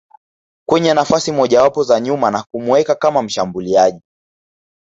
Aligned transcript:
kwenye 0.69 0.93
nafasi 0.93 1.31
mojawapo 1.31 1.83
za 1.83 1.99
nyuma 1.99 2.31
na 2.31 2.43
kumuweka 2.51 2.95
kama 2.95 3.21
mshambuliaji 3.21 4.01